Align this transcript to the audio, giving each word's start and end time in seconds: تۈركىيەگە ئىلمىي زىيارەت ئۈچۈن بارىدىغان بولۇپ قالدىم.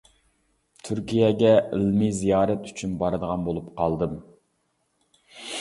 تۈركىيەگە 0.87 1.51
ئىلمىي 1.77 2.09
زىيارەت 2.21 2.71
ئۈچۈن 2.71 2.97
بارىدىغان 3.05 3.47
بولۇپ 3.51 3.69
قالدىم. 3.83 4.17